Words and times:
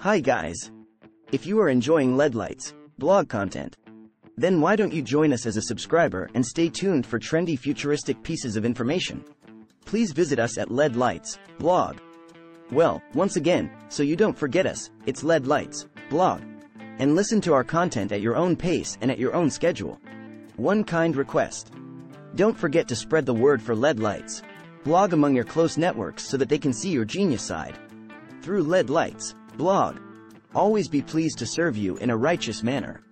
Hi 0.00 0.18
guys. 0.18 0.72
If 1.30 1.44
you 1.44 1.60
are 1.60 1.68
enjoying 1.68 2.16
LED 2.16 2.34
Lights 2.34 2.72
blog 2.96 3.28
content, 3.28 3.76
then 4.34 4.62
why 4.62 4.74
don't 4.74 4.94
you 4.94 5.02
join 5.02 5.30
us 5.30 5.44
as 5.44 5.58
a 5.58 5.62
subscriber 5.62 6.30
and 6.32 6.46
stay 6.46 6.70
tuned 6.70 7.04
for 7.04 7.18
trendy 7.18 7.58
futuristic 7.58 8.22
pieces 8.22 8.56
of 8.56 8.64
information? 8.64 9.22
Please 9.84 10.12
visit 10.12 10.38
us 10.38 10.56
at 10.56 10.70
LED 10.70 10.96
Lights 10.96 11.38
blog. 11.58 11.98
Well, 12.72 13.02
once 13.12 13.36
again, 13.36 13.70
so 13.90 14.02
you 14.02 14.16
don't 14.16 14.38
forget 14.38 14.64
us, 14.64 14.90
it's 15.04 15.22
LED 15.22 15.46
Lights 15.46 15.86
blog. 16.08 16.40
And 16.98 17.14
listen 17.14 17.42
to 17.42 17.52
our 17.52 17.62
content 17.62 18.10
at 18.10 18.22
your 18.22 18.36
own 18.36 18.56
pace 18.56 18.96
and 19.02 19.10
at 19.10 19.18
your 19.18 19.34
own 19.34 19.50
schedule. 19.50 20.00
One 20.56 20.82
kind 20.82 21.14
request. 21.14 21.72
Don't 22.36 22.56
forget 22.56 22.88
to 22.88 22.96
spread 22.96 23.26
the 23.26 23.34
word 23.34 23.60
for 23.60 23.76
LED 23.76 24.00
Lights. 24.00 24.42
Blog 24.82 25.12
among 25.12 25.34
your 25.34 25.44
close 25.44 25.76
networks 25.76 26.24
so 26.26 26.38
that 26.38 26.48
they 26.48 26.58
can 26.58 26.72
see 26.72 26.88
your 26.88 27.04
genius 27.04 27.42
side. 27.42 27.76
Through 28.40 28.62
LED 28.62 28.88
Lights, 28.88 29.34
blog. 29.60 29.98
Always 30.54 30.88
be 30.88 31.02
pleased 31.02 31.38
to 31.40 31.46
serve 31.46 31.76
you 31.76 31.98
in 31.98 32.08
a 32.08 32.16
righteous 32.16 32.62
manner. 32.62 33.02